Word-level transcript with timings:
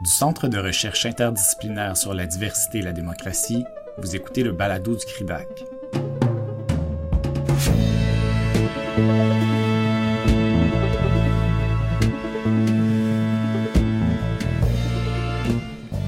Du 0.00 0.08
Centre 0.08 0.48
de 0.48 0.56
recherche 0.56 1.04
interdisciplinaire 1.04 1.94
sur 1.94 2.14
la 2.14 2.24
diversité 2.24 2.78
et 2.78 2.82
la 2.82 2.92
démocratie, 2.92 3.66
vous 3.98 4.16
écoutez 4.16 4.42
le 4.42 4.52
balado 4.52 4.96
du 4.96 5.04
CRIDAC. 5.04 5.46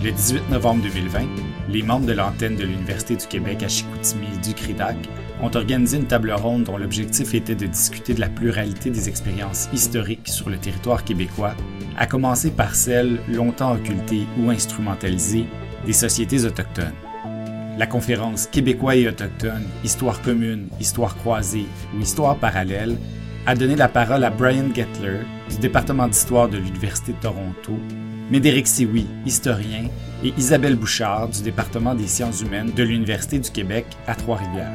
Le 0.02 0.10
18 0.10 0.48
novembre 0.48 0.82
2020, 0.84 1.51
les 1.72 1.82
membres 1.82 2.06
de 2.06 2.12
l'antenne 2.12 2.56
de 2.56 2.64
l'Université 2.64 3.16
du 3.16 3.26
Québec 3.26 3.62
à 3.62 3.68
Chicoutimi 3.68 4.26
du 4.44 4.52
CRIDAC 4.52 4.96
ont 5.42 5.50
organisé 5.56 5.96
une 5.96 6.06
table 6.06 6.30
ronde 6.32 6.64
dont 6.64 6.76
l'objectif 6.76 7.32
était 7.34 7.54
de 7.54 7.66
discuter 7.66 8.12
de 8.12 8.20
la 8.20 8.28
pluralité 8.28 8.90
des 8.90 9.08
expériences 9.08 9.70
historiques 9.72 10.28
sur 10.28 10.50
le 10.50 10.58
territoire 10.58 11.02
québécois, 11.02 11.54
à 11.96 12.06
commencer 12.06 12.50
par 12.50 12.74
celles 12.74 13.20
longtemps 13.26 13.72
occultées 13.72 14.26
ou 14.38 14.50
instrumentalisées 14.50 15.46
des 15.86 15.94
sociétés 15.94 16.44
autochtones. 16.44 16.92
La 17.78 17.86
conférence 17.86 18.46
Québécois 18.46 18.96
et 18.96 19.08
autochtones, 19.08 19.66
Histoire 19.82 20.20
commune, 20.20 20.68
Histoire 20.78 21.16
croisée 21.16 21.66
ou 21.96 22.00
Histoire 22.00 22.36
parallèle 22.36 22.98
a 23.46 23.54
donné 23.54 23.76
la 23.76 23.88
parole 23.88 24.24
à 24.24 24.30
Brian 24.30 24.68
Gettler 24.74 25.20
du 25.48 25.56
département 25.56 26.06
d'histoire 26.06 26.50
de 26.50 26.58
l'Université 26.58 27.12
de 27.12 27.18
Toronto, 27.18 27.72
Médéric 28.30 28.66
Sioui, 28.66 29.06
historien, 29.24 29.88
et 30.24 30.32
Isabelle 30.36 30.76
Bouchard 30.76 31.28
du 31.28 31.42
département 31.42 31.94
des 31.94 32.06
sciences 32.06 32.42
humaines 32.42 32.72
de 32.72 32.82
l'Université 32.82 33.38
du 33.38 33.50
Québec 33.50 33.86
à 34.06 34.14
Trois-Rivières. 34.14 34.70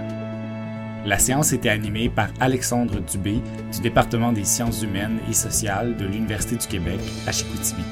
La 1.05 1.19
séance 1.19 1.53
était 1.53 1.69
animée 1.69 2.09
par 2.09 2.27
Alexandre 2.39 2.99
Dubé 2.99 3.41
du 3.71 3.81
département 3.81 4.33
des 4.33 4.43
sciences 4.43 4.81
humaines 4.81 5.19
et 5.29 5.33
sociales 5.33 5.95
de 5.95 6.05
l'Université 6.05 6.57
du 6.57 6.67
Québec 6.67 6.99
à 7.25 7.31
Chicoutimi. 7.31 7.83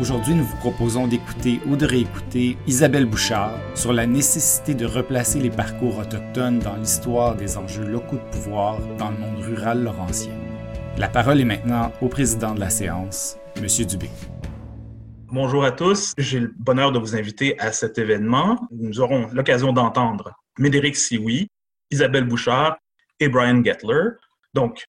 Aujourd'hui, 0.00 0.34
nous 0.34 0.44
vous 0.44 0.56
proposons 0.56 1.06
d'écouter 1.06 1.60
ou 1.66 1.76
de 1.76 1.86
réécouter 1.86 2.56
Isabelle 2.66 3.06
Bouchard 3.06 3.58
sur 3.74 3.92
la 3.92 4.06
nécessité 4.06 4.74
de 4.74 4.86
replacer 4.86 5.40
les 5.40 5.50
parcours 5.50 5.98
autochtones 5.98 6.60
dans 6.60 6.76
l'histoire 6.76 7.36
des 7.36 7.56
enjeux 7.56 7.86
locaux 7.86 8.16
de 8.16 8.38
pouvoir 8.38 8.78
dans 8.96 9.10
le 9.10 9.18
monde 9.18 9.44
rural 9.44 9.82
laurentien. 9.82 10.34
La 10.96 11.08
parole 11.08 11.40
est 11.40 11.44
maintenant 11.44 11.92
au 12.00 12.08
président 12.08 12.54
de 12.54 12.60
la 12.60 12.70
séance, 12.70 13.38
M. 13.56 13.66
Dubé. 13.86 14.08
Bonjour 15.30 15.62
à 15.62 15.72
tous. 15.72 16.14
J'ai 16.16 16.40
le 16.40 16.54
bonheur 16.56 16.90
de 16.90 16.98
vous 16.98 17.14
inviter 17.14 17.60
à 17.60 17.70
cet 17.70 17.98
événement. 17.98 18.66
Nous 18.70 18.98
aurons 19.00 19.28
l'occasion 19.34 19.74
d'entendre 19.74 20.32
Médéric 20.58 20.96
Sioui, 20.96 21.50
Isabelle 21.90 22.24
Bouchard 22.24 22.78
et 23.20 23.28
Brian 23.28 23.62
Gettler. 23.62 24.12
Donc, 24.54 24.86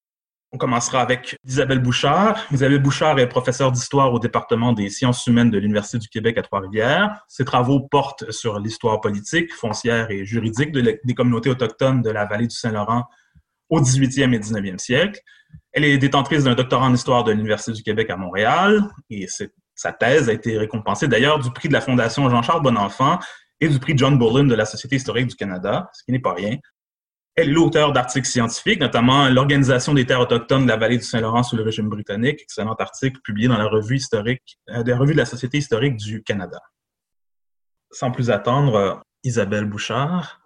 on 0.53 0.57
commencera 0.57 1.01
avec 1.01 1.37
Isabelle 1.43 1.79
Bouchard. 1.79 2.39
Isabelle 2.53 2.81
Bouchard 2.81 3.19
est 3.19 3.27
professeure 3.27 3.73
d'histoire 3.73 4.13
au 4.13 4.19
département 4.19 4.71
des 4.71 4.89
sciences 4.89 5.27
humaines 5.27 5.49
de 5.49 5.57
l'Université 5.57 5.97
du 5.97 6.07
Québec 6.07 6.37
à 6.37 6.41
Trois-Rivières. 6.41 7.21
Ses 7.27 7.43
travaux 7.43 7.81
portent 7.81 8.31
sur 8.31 8.59
l'histoire 8.59 9.01
politique, 9.01 9.53
foncière 9.53 10.09
et 10.09 10.23
juridique 10.23 10.71
des 10.71 11.13
communautés 11.15 11.49
autochtones 11.49 12.01
de 12.01 12.11
la 12.11 12.23
vallée 12.23 12.47
du 12.47 12.55
Saint-Laurent 12.55 13.03
au 13.67 13.81
18e 13.81 14.33
et 14.33 14.39
19e 14.39 14.77
siècle. 14.77 15.19
Elle 15.73 15.83
est 15.83 15.97
détentrice 15.97 16.45
d'un 16.45 16.55
doctorat 16.55 16.85
en 16.85 16.93
histoire 16.93 17.25
de 17.25 17.33
l'Université 17.33 17.73
du 17.73 17.83
Québec 17.83 18.09
à 18.09 18.15
Montréal 18.15 18.89
et 19.09 19.27
c'est 19.27 19.51
sa 19.79 19.93
thèse 19.93 20.27
a 20.27 20.33
été 20.33 20.57
récompensée 20.57 21.07
d'ailleurs 21.07 21.39
du 21.39 21.51
prix 21.51 21.69
de 21.69 21.73
la 21.73 21.79
Fondation 21.79 22.29
Jean-Charles 22.29 22.61
Bonenfant 22.61 23.17
et 23.61 23.69
du 23.69 23.79
prix 23.79 23.93
John 23.95 24.19
Bullen 24.19 24.45
de 24.45 24.53
la 24.53 24.65
Société 24.65 24.97
historique 24.97 25.27
du 25.27 25.35
Canada, 25.37 25.89
ce 25.93 26.03
qui 26.03 26.11
n'est 26.11 26.19
pas 26.19 26.33
rien. 26.33 26.57
Elle 27.35 27.47
est 27.47 27.53
l'auteur 27.53 27.93
d'articles 27.93 28.27
scientifiques, 28.27 28.81
notamment 28.81 29.29
L'organisation 29.29 29.93
des 29.93 30.05
terres 30.05 30.19
autochtones 30.19 30.63
de 30.63 30.67
la 30.67 30.75
vallée 30.75 30.97
du 30.97 31.05
Saint-Laurent 31.05 31.43
sous 31.43 31.55
le 31.55 31.63
régime 31.63 31.87
britannique, 31.87 32.41
excellent 32.41 32.73
article 32.73 33.21
publié 33.23 33.47
dans 33.47 33.57
la 33.57 33.67
revue 33.67 33.95
historique, 33.95 34.59
euh, 34.69 34.83
la 34.85 34.97
revue 34.97 35.13
de 35.13 35.17
la 35.19 35.25
Société 35.25 35.59
historique 35.59 35.95
du 35.95 36.23
Canada. 36.23 36.59
Sans 37.89 38.11
plus 38.11 38.31
attendre, 38.31 38.75
euh, 38.75 38.95
Isabelle 39.23 39.63
Bouchard. 39.63 40.41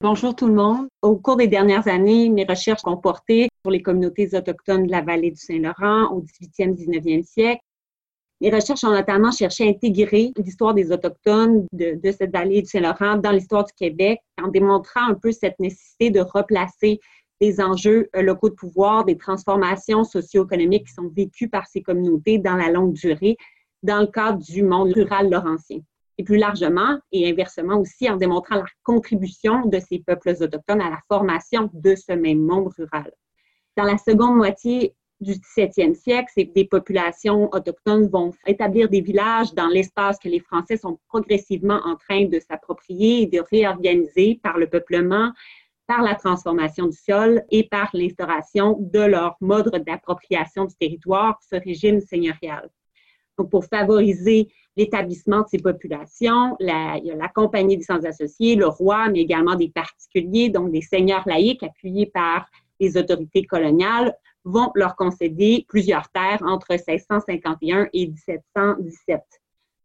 Bonjour 0.00 0.34
tout 0.34 0.46
le 0.46 0.54
monde. 0.54 0.88
Au 1.02 1.16
cours 1.16 1.36
des 1.36 1.48
dernières 1.48 1.88
années, 1.88 2.30
mes 2.30 2.46
recherches 2.46 2.86
ont 2.86 2.96
porté 2.96 3.48
sur 3.62 3.70
les 3.70 3.82
communautés 3.82 4.34
autochtones 4.34 4.86
de 4.86 4.90
la 4.90 5.02
vallée 5.02 5.32
du 5.32 5.36
Saint-Laurent 5.40 6.06
au 6.10 6.22
18e, 6.22 6.74
19e 6.74 7.22
siècle 7.24 7.60
mes 8.40 8.50
recherches 8.50 8.84
ont 8.84 8.92
notamment 8.92 9.32
cherché 9.32 9.66
à 9.66 9.70
intégrer 9.70 10.32
l'histoire 10.36 10.74
des 10.74 10.92
Autochtones 10.92 11.66
de, 11.72 11.98
cette 12.12 12.32
vallée 12.32 12.62
du 12.62 12.68
Saint-Laurent 12.68 13.16
dans 13.16 13.32
l'histoire 13.32 13.64
du 13.64 13.72
Québec 13.72 14.20
en 14.40 14.48
démontrant 14.48 15.08
un 15.08 15.14
peu 15.14 15.32
cette 15.32 15.58
nécessité 15.58 16.10
de 16.10 16.20
replacer 16.20 17.00
des 17.40 17.60
enjeux 17.60 18.08
euh, 18.16 18.22
locaux 18.22 18.48
de 18.48 18.54
pouvoir, 18.54 19.04
des 19.04 19.16
transformations 19.16 20.04
socio-économiques 20.04 20.86
qui 20.86 20.92
sont 20.92 21.08
vécues 21.08 21.48
par 21.48 21.66
ces 21.66 21.82
communautés 21.82 22.38
dans 22.38 22.56
la 22.56 22.70
longue 22.70 22.92
durée 22.92 23.36
dans 23.82 24.00
le 24.00 24.06
cadre 24.06 24.38
du 24.38 24.62
monde 24.62 24.92
rural 24.92 25.30
laurentien. 25.30 25.78
Et 26.20 26.24
plus 26.24 26.36
largement, 26.36 26.98
et 27.12 27.30
inversement 27.30 27.78
aussi, 27.78 28.10
en 28.10 28.16
démontrant 28.16 28.56
la 28.56 28.64
contribution 28.82 29.66
de 29.66 29.78
ces 29.78 30.00
peuples 30.00 30.34
autochtones 30.40 30.80
à 30.80 30.90
la 30.90 30.98
formation 31.06 31.70
de 31.72 31.94
ce 31.94 32.12
même 32.12 32.40
monde 32.40 32.72
rural. 32.76 33.12
Dans 33.76 33.84
la 33.84 33.98
seconde 33.98 34.36
moitié 34.36 34.96
du 35.20 35.32
17e 35.32 35.94
siècle, 35.94 36.30
c'est 36.32 36.46
que 36.46 36.52
des 36.52 36.64
populations 36.64 37.48
autochtones 37.52 38.08
vont 38.08 38.32
établir 38.46 38.88
des 38.88 39.00
villages 39.00 39.52
dans 39.54 39.66
l'espace 39.66 40.18
que 40.18 40.28
les 40.28 40.40
Français 40.40 40.76
sont 40.76 40.98
progressivement 41.08 41.80
en 41.84 41.96
train 41.96 42.26
de 42.26 42.38
s'approprier 42.40 43.22
et 43.22 43.26
de 43.26 43.42
réorganiser 43.50 44.38
par 44.42 44.58
le 44.58 44.68
peuplement, 44.68 45.32
par 45.86 46.02
la 46.02 46.14
transformation 46.14 46.86
du 46.86 46.96
sol 46.96 47.42
et 47.50 47.66
par 47.66 47.90
l'instauration 47.94 48.76
de 48.78 49.00
leur 49.00 49.36
mode 49.40 49.82
d'appropriation 49.86 50.66
du 50.66 50.74
territoire, 50.76 51.38
ce 51.50 51.56
régime 51.56 52.00
seigneurial. 52.00 52.68
Donc, 53.38 53.50
pour 53.50 53.64
favoriser 53.64 54.48
l'établissement 54.76 55.42
de 55.42 55.48
ces 55.48 55.58
populations, 55.58 56.56
la, 56.60 56.98
il 56.98 57.06
y 57.06 57.10
a 57.10 57.16
la 57.16 57.28
Compagnie 57.28 57.76
des 57.76 57.84
Sans 57.84 58.04
Associés, 58.04 58.54
le 58.54 58.66
roi, 58.66 59.08
mais 59.08 59.20
également 59.20 59.54
des 59.54 59.70
particuliers, 59.70 60.50
donc 60.50 60.70
des 60.70 60.82
seigneurs 60.82 61.26
laïcs 61.26 61.62
appuyés 61.62 62.06
par 62.06 62.46
les 62.80 62.96
autorités 62.96 63.44
coloniales, 63.44 64.14
vont 64.48 64.70
leur 64.74 64.96
concéder 64.96 65.64
plusieurs 65.68 66.08
terres 66.10 66.42
entre 66.42 66.72
1651 66.72 67.88
et 67.92 68.06
1717. 68.08 69.20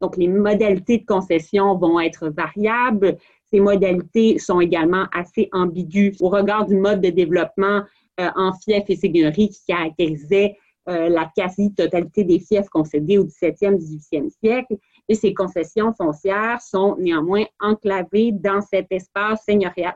Donc, 0.01 0.17
les 0.17 0.27
modalités 0.27 0.97
de 0.99 1.05
concession 1.05 1.77
vont 1.77 1.99
être 1.99 2.29
variables. 2.29 3.17
Ces 3.51 3.59
modalités 3.59 4.39
sont 4.39 4.59
également 4.59 5.05
assez 5.13 5.49
ambiguës 5.51 6.17
au 6.21 6.29
regard 6.29 6.65
du 6.65 6.75
mode 6.75 7.01
de 7.01 7.09
développement 7.09 7.83
euh, 8.19 8.29
en 8.35 8.53
fief 8.53 8.83
et 8.89 8.95
seigneurie 8.95 9.49
qui 9.49 9.63
caractérisait 9.67 10.57
euh, 10.89 11.07
la 11.07 11.31
quasi-totalité 11.35 12.25
des 12.25 12.39
fiefs 12.39 12.69
concédés 12.69 13.17
au 13.17 13.25
17e, 13.25 13.77
18e 13.77 14.29
siècle. 14.29 14.75
Et 15.07 15.15
ces 15.15 15.33
concessions 15.33 15.93
foncières 15.93 16.61
sont 16.61 16.95
néanmoins 16.97 17.45
enclavées 17.59 18.31
dans 18.31 18.61
cet 18.61 18.87
espace 18.91 19.43
seigneurial 19.45 19.95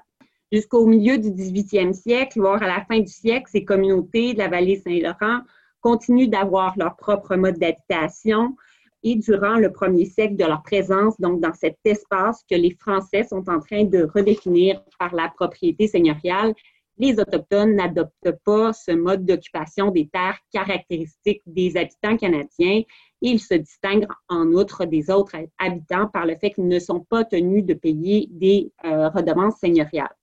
Jusqu'au 0.50 0.86
milieu 0.86 1.18
du 1.18 1.30
18e 1.30 1.92
siècle, 1.92 2.40
voire 2.40 2.64
à 2.64 2.68
la 2.68 2.86
fin 2.86 3.00
du 3.00 3.12
siècle, 3.12 3.50
ces 3.52 3.66
communautés 3.66 4.34
de 4.34 4.38
la 4.38 4.48
vallée 4.48 4.78
Saint-Laurent 4.78 5.42
continuent 5.82 6.30
d'avoir 6.30 6.78
leur 6.78 6.96
propre 6.96 7.36
mode 7.36 7.58
d'habitation 7.60 8.56
et 9.04 9.16
durant 9.16 9.58
le 9.58 9.74
premier 9.74 10.06
siècle 10.06 10.38
de 10.38 10.46
leur 10.46 10.64
présence, 10.64 11.20
donc 11.20 11.42
dans 11.42 11.54
cet 11.54 11.78
espace 11.84 12.46
que 12.50 12.56
les 12.56 12.72
Français 12.80 13.24
sont 13.24 13.50
en 13.50 13.60
train 13.60 13.84
de 13.84 14.08
redéfinir 14.14 14.82
par 14.98 15.14
la 15.14 15.28
propriété 15.28 15.88
seigneuriale, 15.88 16.54
les 16.98 17.20
Autochtones 17.20 17.76
n'adoptent 17.76 18.38
pas 18.46 18.72
ce 18.72 18.92
mode 18.92 19.26
d'occupation 19.26 19.92
des 19.92 20.08
terres 20.08 20.40
caractéristiques 20.52 21.44
des 21.46 21.76
habitants 21.76 22.16
canadiens. 22.16 22.84
Ils 23.22 23.42
se 23.42 23.54
distinguent 23.54 24.08
en 24.30 24.48
outre 24.54 24.86
des 24.86 25.12
autres 25.12 25.36
habitants 25.60 26.08
par 26.08 26.26
le 26.26 26.38
fait 26.38 26.52
qu'ils 26.52 26.68
ne 26.70 26.80
sont 26.80 27.02
pas 27.02 27.26
tenus 27.26 27.66
de 27.66 27.74
payer 27.74 28.30
des 28.32 28.72
euh, 28.86 29.10
redevances 29.10 29.60
seigneuriales. 29.60 30.16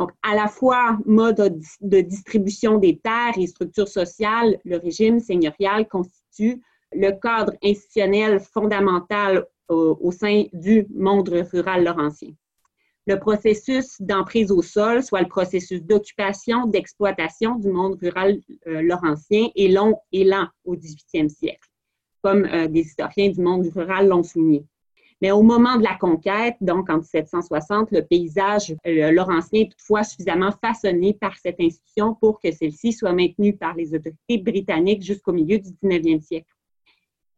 Donc, 0.00 0.12
à 0.22 0.34
la 0.34 0.48
fois 0.48 0.98
mode 1.04 1.60
de 1.82 2.00
distribution 2.00 2.78
des 2.78 2.96
terres 2.96 3.36
et 3.36 3.46
structure 3.46 3.86
sociale, 3.86 4.58
le 4.64 4.78
régime 4.78 5.20
seigneurial 5.20 5.86
constitue 5.86 6.62
le 6.92 7.10
cadre 7.20 7.52
institutionnel 7.62 8.40
fondamental 8.40 9.44
au, 9.68 10.10
sein 10.10 10.44
du 10.54 10.86
monde 10.94 11.28
rural 11.28 11.84
laurentien. 11.84 12.30
Le 13.06 13.18
processus 13.18 14.00
d'emprise 14.00 14.50
au 14.50 14.62
sol, 14.62 15.02
soit 15.02 15.20
le 15.20 15.28
processus 15.28 15.82
d'occupation, 15.82 16.66
d'exploitation 16.66 17.56
du 17.56 17.68
monde 17.68 17.98
rural 18.00 18.40
euh, 18.68 18.80
laurentien, 18.80 19.48
est 19.54 19.68
long 19.68 19.98
et 20.12 20.24
lent 20.24 20.48
au 20.64 20.76
18e 20.76 21.28
siècle, 21.28 21.68
comme 22.22 22.46
euh, 22.46 22.68
des 22.68 22.80
historiens 22.80 23.28
du 23.28 23.42
monde 23.42 23.66
rural 23.74 24.08
l'ont 24.08 24.22
souligné. 24.22 24.64
Mais 25.20 25.32
au 25.32 25.42
moment 25.42 25.76
de 25.76 25.82
la 25.82 25.96
conquête, 25.96 26.56
donc 26.60 26.88
en 26.88 26.98
1760, 26.98 27.90
le 27.90 28.02
paysage 28.02 28.74
euh, 28.86 29.10
laurentien 29.10 29.60
est 29.60 29.70
toutefois 29.70 30.02
suffisamment 30.02 30.50
façonné 30.50 31.12
par 31.12 31.36
cette 31.36 31.60
institution 31.60 32.14
pour 32.14 32.40
que 32.40 32.50
celle-ci 32.50 32.92
soit 32.92 33.12
maintenue 33.12 33.54
par 33.54 33.74
les 33.74 33.94
autorités 33.94 34.38
britanniques 34.38 35.02
jusqu'au 35.02 35.32
milieu 35.32 35.58
du 35.58 35.70
19e 35.82 36.20
siècle. 36.20 36.48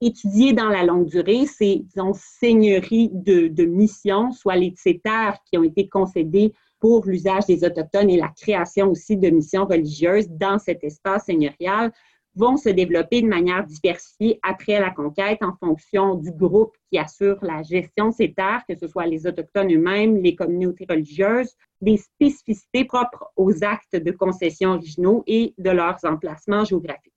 Étudier 0.01 0.53
dans 0.53 0.69
la 0.69 0.85
longue 0.85 1.07
durée 1.07 1.47
ces 1.47 1.81
disons, 1.85 2.13
seigneuries 2.15 3.11
de, 3.13 3.65
mission, 3.65 4.33
soit 4.33 4.57
les, 4.57 4.75
ces 4.77 4.99
terres 4.99 5.39
qui 5.49 5.59
ont 5.59 5.65
été 5.65 5.89
concédées 5.89 6.53
pour 6.81 7.07
l'usage 7.07 7.47
des 7.47 7.65
Autochtones 7.65 8.11
et 8.11 8.17
la 8.17 8.29
création 8.29 8.91
aussi 8.91 9.17
de 9.17 9.31
missions 9.31 9.65
religieuses 9.65 10.29
dans 10.29 10.59
cet 10.59 10.83
espace 10.83 11.27
seigneurial, 11.27 11.93
vont 12.35 12.57
se 12.57 12.69
développer 12.69 13.23
de 13.23 13.27
manière 13.27 13.65
diversifiée 13.67 14.41
après 14.43 14.81
la 14.81 14.91
conquête 14.91 15.43
en 15.43 15.55
fonction 15.57 16.15
du 16.15 16.31
groupe 16.33 16.75
qui 16.91 16.99
assure 16.99 17.39
la 17.43 17.63
gestion 17.63 18.09
de 18.09 18.15
ces 18.15 18.33
terres, 18.33 18.63
que 18.69 18.77
ce 18.77 18.89
soit 18.89 19.07
les 19.07 19.27
Autochtones 19.27 19.73
eux-mêmes, 19.73 20.23
les 20.23 20.35
communautés 20.35 20.87
religieuses, 20.89 21.55
des 21.81 21.99
spécificités 21.99 22.85
propres 22.85 23.31
aux 23.37 23.65
actes 23.65 23.97
de 23.97 24.11
concession 24.13 24.71
originaux 24.71 25.23
et 25.27 25.55
de 25.59 25.71
leurs 25.71 25.99
emplacements 26.05 26.65
géographiques. 26.65 27.13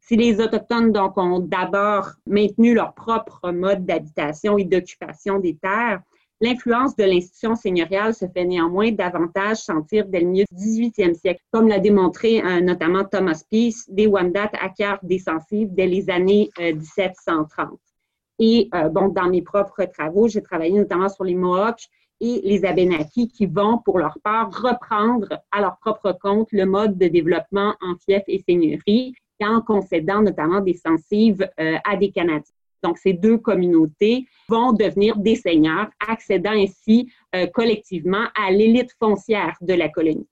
Si 0.00 0.16
les 0.16 0.40
Autochtones 0.40 0.92
donc 0.92 1.16
ont 1.16 1.38
d'abord 1.38 2.10
maintenu 2.26 2.74
leur 2.74 2.94
propre 2.94 3.52
mode 3.52 3.86
d'habitation 3.86 4.58
et 4.58 4.64
d'occupation 4.64 5.38
des 5.38 5.56
terres, 5.56 6.02
L'influence 6.42 6.96
de 6.96 7.04
l'institution 7.04 7.54
seigneuriale 7.54 8.14
se 8.14 8.24
fait 8.26 8.46
néanmoins 8.46 8.92
davantage 8.92 9.58
sentir 9.58 10.06
dès 10.06 10.20
le 10.20 10.26
milieu 10.26 10.44
du 10.50 10.64
18e 10.64 11.12
siècle, 11.12 11.42
comme 11.52 11.68
l'a 11.68 11.78
démontré 11.78 12.40
euh, 12.40 12.62
notamment 12.62 13.04
Thomas 13.04 13.42
Peace, 13.50 13.84
des 13.88 14.06
Wendat 14.06 14.50
à 14.58 14.98
des 15.02 15.18
Sensibles 15.18 15.74
dès 15.74 15.86
les 15.86 16.08
années 16.08 16.48
1730. 16.58 17.72
Euh, 17.72 17.76
et 18.38 18.70
euh, 18.74 18.88
bon, 18.88 19.08
dans 19.08 19.28
mes 19.28 19.42
propres 19.42 19.84
travaux, 19.84 20.28
j'ai 20.28 20.42
travaillé 20.42 20.72
notamment 20.78 21.10
sur 21.10 21.24
les 21.24 21.34
Mohawks 21.34 21.88
et 22.20 22.40
les 22.42 22.64
Abénakis 22.64 23.28
qui 23.28 23.44
vont, 23.44 23.76
pour 23.76 23.98
leur 23.98 24.18
part, 24.24 24.50
reprendre 24.62 25.42
à 25.52 25.60
leur 25.60 25.76
propre 25.76 26.16
compte 26.18 26.48
le 26.52 26.64
mode 26.64 26.96
de 26.96 27.08
développement 27.08 27.74
en 27.82 27.96
fief 27.96 28.22
et 28.28 28.42
seigneurie, 28.48 29.14
en 29.42 29.60
concédant 29.60 30.22
notamment 30.22 30.60
des 30.60 30.74
sensives 30.74 31.46
à 31.56 31.96
des 31.96 32.10
Canadiens. 32.10 32.54
Donc, 32.82 32.98
ces 32.98 33.12
deux 33.12 33.38
communautés 33.38 34.26
vont 34.48 34.72
devenir 34.72 35.16
des 35.16 35.36
seigneurs, 35.36 35.88
accédant 36.06 36.52
ainsi 36.52 37.12
euh, 37.34 37.46
collectivement 37.46 38.26
à 38.34 38.50
l'élite 38.50 38.94
foncière 38.98 39.56
de 39.60 39.74
la 39.74 39.88
colonie. 39.88 40.28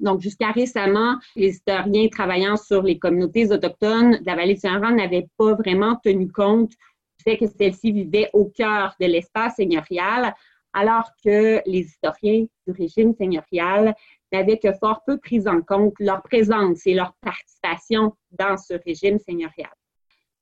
Donc, 0.00 0.20
jusqu'à 0.20 0.50
récemment, 0.50 1.16
les 1.36 1.50
historiens 1.50 2.08
travaillant 2.08 2.56
sur 2.56 2.82
les 2.82 2.98
communautés 2.98 3.50
autochtones 3.50 4.18
de 4.18 4.26
la 4.26 4.36
vallée 4.36 4.54
du 4.54 4.60
Saint-Laurent 4.60 4.94
n'avaient 4.94 5.28
pas 5.38 5.54
vraiment 5.54 5.96
tenu 5.96 6.30
compte 6.30 6.70
du 6.70 7.22
fait 7.24 7.38
que 7.38 7.46
celles-ci 7.46 7.92
vivaient 7.92 8.30
au 8.32 8.46
cœur 8.46 8.94
de 9.00 9.06
l'espace 9.06 9.56
seigneurial, 9.56 10.34
alors 10.72 11.08
que 11.24 11.62
les 11.64 11.80
historiens 11.80 12.46
du 12.66 12.72
régime 12.72 13.14
seigneurial 13.14 13.94
n'avaient 14.32 14.58
que 14.58 14.72
fort 14.74 15.02
peu 15.06 15.16
pris 15.16 15.48
en 15.48 15.62
compte 15.62 15.94
leur 15.98 16.22
présence 16.22 16.86
et 16.86 16.92
leur 16.92 17.14
participation 17.22 18.14
dans 18.32 18.58
ce 18.58 18.74
régime 18.84 19.18
seigneurial. 19.18 19.70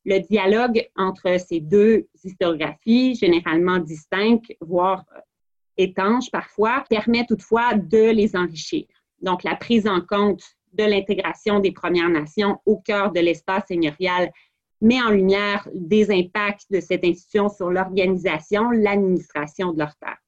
Le 0.05 0.19
dialogue 0.19 0.87
entre 0.97 1.39
ces 1.41 1.61
deux 1.61 2.07
historiographies, 2.23 3.15
généralement 3.15 3.79
distinctes, 3.79 4.53
voire 4.61 5.05
étanches 5.77 6.31
parfois, 6.31 6.85
permet 6.89 7.25
toutefois 7.27 7.75
de 7.75 8.11
les 8.11 8.37
enrichir. 8.37 8.87
Donc, 9.23 9.43
la 9.43 9.57
prise 9.57 9.87
en 9.89 10.01
compte 10.01 10.43
de 10.75 10.85
l'intégration 10.85 11.61
des 11.61 11.73
Premières 11.73 12.11
Nations 12.11 12.59
au 12.67 12.77
cœur 12.77 13.13
de 13.13 13.21
l'espace 13.21 13.65
seigneurial 13.69 14.31
met 14.81 15.01
en 15.01 15.11
lumière 15.11 15.67
des 15.73 16.11
impacts 16.11 16.71
de 16.71 16.81
cette 16.81 17.05
institution 17.05 17.49
sur 17.49 17.71
l'organisation, 17.71 18.71
l'administration 18.71 19.73
de 19.73 19.79
leur 19.79 19.97
terre. 19.97 20.19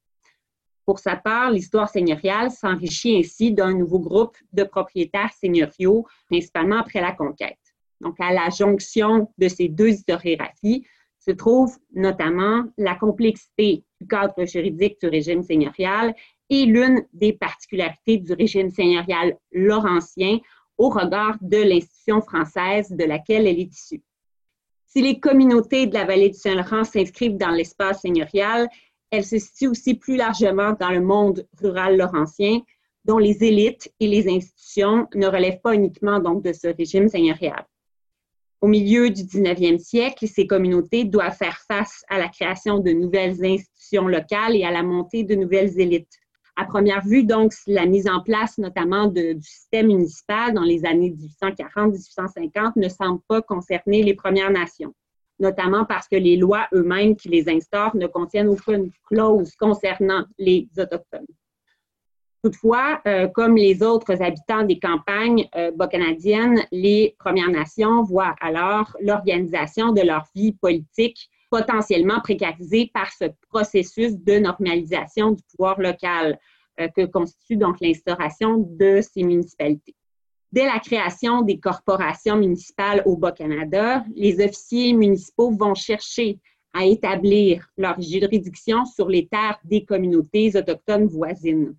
Pour 0.85 0.99
sa 0.99 1.17
part, 1.17 1.51
l'histoire 1.51 1.89
seigneuriale 1.89 2.49
s'enrichit 2.49 3.17
ainsi 3.17 3.51
d'un 3.51 3.73
nouveau 3.73 3.99
groupe 3.99 4.37
de 4.53 4.63
propriétaires 4.63 5.33
seigneuriaux, 5.33 6.07
principalement 6.27 6.77
après 6.77 7.01
la 7.01 7.11
conquête. 7.11 7.59
Donc, 8.01 8.15
à 8.19 8.31
la 8.33 8.49
jonction 8.49 9.31
de 9.37 9.47
ces 9.47 9.69
deux 9.69 9.89
historiographies 9.89 10.85
se 11.19 11.31
trouve 11.31 11.75
notamment 11.93 12.63
la 12.77 12.95
complexité 12.95 13.83
du 13.99 14.07
cadre 14.07 14.45
juridique 14.45 14.99
du 15.01 15.07
régime 15.07 15.43
seigneurial 15.43 16.15
et 16.49 16.65
l'une 16.65 17.05
des 17.13 17.33
particularités 17.33 18.17
du 18.17 18.33
régime 18.33 18.69
seigneurial 18.69 19.37
laurentien 19.51 20.39
au 20.77 20.89
regard 20.89 21.37
de 21.41 21.57
l'institution 21.57 22.21
française 22.21 22.89
de 22.91 23.03
laquelle 23.03 23.47
elle 23.47 23.59
est 23.59 23.73
issue. 23.73 24.03
Si 24.85 25.01
les 25.01 25.19
communautés 25.19 25.87
de 25.87 25.93
la 25.93 26.05
vallée 26.05 26.29
du 26.29 26.37
Saint-Laurent 26.37 26.83
s'inscrivent 26.83 27.37
dans 27.37 27.49
l'espace 27.49 28.01
seigneurial, 28.01 28.69
elles 29.11 29.25
se 29.25 29.37
situent 29.37 29.67
aussi 29.67 29.95
plus 29.95 30.15
largement 30.15 30.73
dans 30.79 30.91
le 30.91 31.01
monde 31.01 31.45
rural 31.61 31.97
laurentien, 31.97 32.61
dont 33.03 33.17
les 33.17 33.43
élites 33.43 33.91
et 33.99 34.07
les 34.07 34.29
institutions 34.29 35.07
ne 35.15 35.27
relèvent 35.27 35.61
pas 35.61 35.73
uniquement 35.73 36.19
de 36.19 36.53
ce 36.53 36.67
régime 36.67 37.09
seigneurial. 37.09 37.65
Au 38.59 38.67
milieu 38.67 39.11
du 39.11 39.21
19e 39.21 39.77
siècle, 39.77 40.27
ces 40.27 40.47
communautés 40.47 41.03
doivent 41.03 41.37
faire 41.37 41.59
face 41.67 42.03
à 42.09 42.17
la 42.17 42.27
création 42.27 42.79
de 42.79 42.89
nouvelles 42.89 43.45
institutions 43.45 44.07
locales 44.07 44.55
et 44.55 44.63
à 44.63 44.71
la 44.71 44.81
montée 44.81 45.23
de 45.23 45.35
nouvelles 45.35 45.79
élites. 45.79 46.17
À 46.55 46.65
première 46.65 47.05
vue, 47.05 47.23
donc, 47.23 47.53
la 47.67 47.85
mise 47.85 48.09
en 48.09 48.19
place 48.19 48.57
notamment 48.57 49.05
du 49.05 49.37
système 49.43 49.87
municipal 49.87 50.55
dans 50.55 50.63
les 50.63 50.85
années 50.85 51.15
1840-1850 51.39 52.71
ne 52.77 52.89
semble 52.89 53.21
pas 53.27 53.43
concerner 53.43 54.01
les 54.01 54.15
Premières 54.15 54.49
Nations, 54.49 54.95
notamment 55.39 55.85
parce 55.85 56.07
que 56.07 56.15
les 56.15 56.35
lois 56.35 56.67
eux-mêmes 56.73 57.15
qui 57.15 57.29
les 57.29 57.47
instaurent 57.47 57.95
ne 57.95 58.07
contiennent 58.07 58.47
aucune 58.47 58.89
clause 59.07 59.53
concernant 59.55 60.25
les 60.39 60.67
Autochtones. 60.79 61.27
Toutefois, 62.43 63.01
euh, 63.07 63.27
comme 63.27 63.55
les 63.55 63.81
autres 63.81 64.21
habitants 64.21 64.63
des 64.63 64.79
campagnes 64.79 65.47
euh, 65.55 65.71
bas-canadiennes, 65.71 66.61
les 66.71 67.15
Premières 67.17 67.49
Nations 67.49 68.03
voient 68.03 68.35
alors 68.39 68.95
l'organisation 69.01 69.91
de 69.91 70.01
leur 70.01 70.25
vie 70.35 70.53
politique 70.53 71.29
potentiellement 71.49 72.19
précarisée 72.21 72.91
par 72.93 73.11
ce 73.11 73.25
processus 73.49 74.13
de 74.17 74.37
normalisation 74.37 75.31
du 75.31 75.41
pouvoir 75.51 75.79
local 75.79 76.37
euh, 76.79 76.87
que 76.95 77.05
constitue 77.05 77.57
donc 77.57 77.77
l'instauration 77.81 78.57
de 78.57 79.01
ces 79.01 79.23
municipalités. 79.23 79.95
Dès 80.51 80.65
la 80.65 80.79
création 80.79 81.41
des 81.41 81.59
corporations 81.59 82.37
municipales 82.37 83.01
au 83.05 83.17
Bas-Canada, 83.17 84.05
les 84.15 84.35
officiers 84.45 84.93
municipaux 84.93 85.51
vont 85.51 85.75
chercher 85.75 86.39
à 86.73 86.85
établir 86.85 87.67
leur 87.77 87.99
juridiction 87.99 88.85
sur 88.85 89.09
les 89.09 89.27
terres 89.27 89.59
des 89.63 89.83
communautés 89.83 90.55
autochtones 90.55 91.07
voisines. 91.07 91.75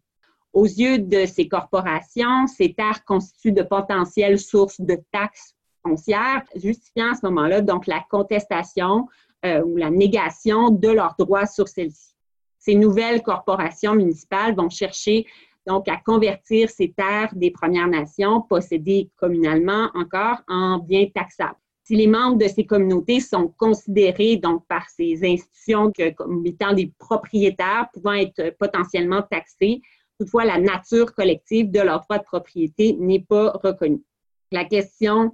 Aux 0.52 0.66
yeux 0.66 0.98
de 0.98 1.26
ces 1.26 1.48
corporations, 1.48 2.46
ces 2.46 2.72
terres 2.72 3.04
constituent 3.04 3.52
de 3.52 3.62
potentielles 3.62 4.38
sources 4.38 4.80
de 4.80 4.98
taxes 5.12 5.54
foncières, 5.82 6.42
justifiant 6.54 7.12
à 7.12 7.14
ce 7.14 7.26
moment-là 7.26 7.60
donc 7.60 7.86
la 7.86 8.04
contestation 8.10 9.06
euh, 9.44 9.62
ou 9.62 9.76
la 9.76 9.90
négation 9.90 10.70
de 10.70 10.88
leurs 10.88 11.14
droits 11.18 11.46
sur 11.46 11.68
celles-ci. 11.68 12.14
Ces 12.58 12.74
nouvelles 12.74 13.22
corporations 13.22 13.94
municipales 13.94 14.54
vont 14.54 14.70
chercher 14.70 15.26
donc 15.66 15.86
à 15.88 15.96
convertir 15.96 16.70
ces 16.70 16.92
terres 16.92 17.32
des 17.34 17.50
Premières 17.50 17.88
Nations 17.88 18.40
possédées 18.40 19.10
communalement 19.16 19.90
encore 19.94 20.38
en 20.48 20.78
biens 20.78 21.06
taxables. 21.14 21.58
Si 21.84 21.94
les 21.94 22.06
membres 22.06 22.38
de 22.38 22.48
ces 22.48 22.66
communautés 22.66 23.20
sont 23.20 23.48
considérés 23.56 24.36
donc 24.36 24.66
par 24.66 24.88
ces 24.90 25.20
institutions 25.24 25.92
comme 26.16 26.44
étant 26.44 26.74
des 26.74 26.92
propriétaires 26.98 27.88
pouvant 27.92 28.12
être 28.12 28.56
potentiellement 28.58 29.22
taxés, 29.22 29.80
Toutefois, 30.18 30.44
la 30.44 30.58
nature 30.58 31.14
collective 31.14 31.70
de 31.70 31.80
leur 31.80 32.00
droit 32.00 32.18
de 32.18 32.24
propriété 32.24 32.94
n'est 32.98 33.24
pas 33.28 33.52
reconnue. 33.62 34.02
La 34.50 34.64
question 34.64 35.32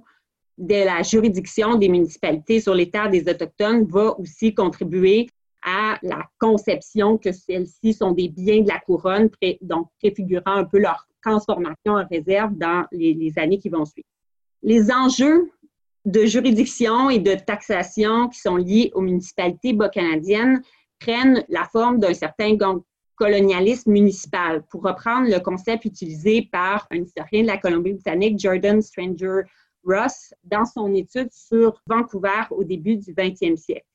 de 0.57 0.85
la 0.85 1.01
juridiction 1.01 1.75
des 1.75 1.89
municipalités 1.89 2.59
sur 2.61 2.73
les 2.73 2.89
terres 2.89 3.09
des 3.09 3.27
Autochtones 3.27 3.85
va 3.85 4.17
aussi 4.19 4.53
contribuer 4.53 5.27
à 5.63 5.97
la 6.03 6.23
conception 6.39 7.17
que 7.17 7.31
celles-ci 7.31 7.93
sont 7.93 8.11
des 8.11 8.29
biens 8.29 8.61
de 8.61 8.67
la 8.67 8.79
couronne, 8.79 9.29
donc 9.61 9.87
préfigurant 9.99 10.43
un 10.57 10.65
peu 10.65 10.77
leur 10.79 11.07
transformation 11.23 11.93
en 11.93 12.05
réserve 12.05 12.53
dans 12.55 12.85
les, 12.91 13.33
années 13.37 13.57
qui 13.57 13.69
vont 13.69 13.85
suivre. 13.85 14.07
Les 14.61 14.91
enjeux 14.91 15.49
de 16.05 16.25
juridiction 16.25 17.09
et 17.09 17.17
de 17.17 17.33
taxation 17.33 18.29
qui 18.29 18.39
sont 18.39 18.57
liés 18.57 18.91
aux 18.93 19.01
municipalités 19.01 19.73
bas-canadiennes 19.73 20.61
prennent 20.99 21.43
la 21.49 21.63
forme 21.63 21.99
d'un 21.99 22.13
certain 22.13 22.55
colonialisme 23.15 23.91
municipal, 23.91 24.63
pour 24.69 24.83
reprendre 24.83 25.29
le 25.29 25.39
concept 25.39 25.85
utilisé 25.85 26.47
par 26.51 26.87
un 26.91 26.97
historien 26.97 27.41
de 27.41 27.47
la 27.47 27.57
Colombie-Britannique, 27.57 28.39
Jordan 28.39 28.81
Stranger 28.81 29.41
Ross, 29.83 30.33
dans 30.43 30.65
son 30.65 30.93
étude 30.93 31.29
sur 31.31 31.81
Vancouver 31.87 32.43
au 32.51 32.63
début 32.63 32.97
du 32.97 33.13
20e 33.13 33.55
siècle. 33.55 33.85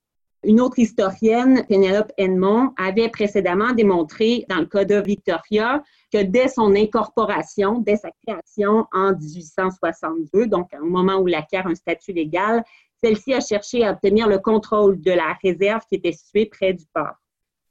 Une 0.43 0.61
autre 0.63 0.79
historienne, 0.79 1.67
Penelope 1.69 2.13
Edmond, 2.17 2.73
avait 2.79 3.11
précédemment 3.11 3.73
démontré, 3.73 4.47
dans 4.49 4.61
le 4.61 4.65
cas 4.65 4.87
de 4.87 4.95
Victoria, 4.95 5.83
que 6.11 6.23
dès 6.23 6.49
son 6.49 6.75
incorporation, 6.75 7.81
dès 7.81 7.97
sa 7.97 8.09
création 8.27 8.87
en 8.93 9.13
1862, 9.13 10.47
donc 10.47 10.71
au 10.81 10.87
moment 10.87 11.17
où 11.17 11.27
la 11.27 11.41
a 11.41 11.69
un 11.69 11.75
statut 11.75 12.13
légal, 12.13 12.65
celle-ci 13.03 13.35
a 13.35 13.41
cherché 13.41 13.85
à 13.85 13.93
obtenir 13.93 14.29
le 14.29 14.39
contrôle 14.39 14.99
de 15.01 15.11
la 15.11 15.37
réserve 15.43 15.83
qui 15.87 15.97
était 15.97 16.13
située 16.13 16.47
près 16.47 16.73
du 16.73 16.87
port. 16.95 17.20